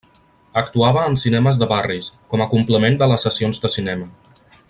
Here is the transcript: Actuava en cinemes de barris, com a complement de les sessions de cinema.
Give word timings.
Actuava 0.61 1.03
en 1.09 1.17
cinemes 1.23 1.59
de 1.63 1.67
barris, 1.73 2.09
com 2.33 2.45
a 2.47 2.49
complement 2.55 2.99
de 3.03 3.11
les 3.13 3.27
sessions 3.29 3.63
de 3.67 3.73
cinema. 3.77 4.11